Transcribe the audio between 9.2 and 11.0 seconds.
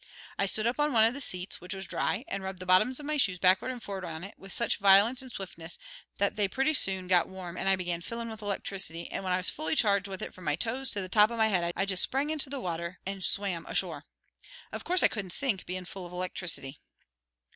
when I was fully charged with it from my toes